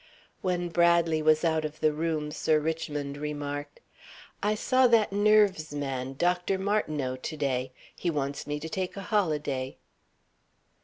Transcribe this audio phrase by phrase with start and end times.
[0.41, 3.81] When Bradley was out of the room, Sir Richmond remarked:
[4.41, 6.57] "I saw that nerves man, Dr.
[6.57, 7.71] Martineau, to day.
[7.95, 9.77] He wants me to take a holiday."